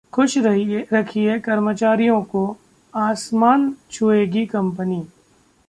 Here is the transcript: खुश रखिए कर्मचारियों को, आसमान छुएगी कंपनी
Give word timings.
खुश 0.13 0.37
रखिए 0.93 1.39
कर्मचारियों 1.39 2.21
को, 2.23 2.57
आसमान 2.95 3.73
छुएगी 3.91 4.45
कंपनी 4.45 5.03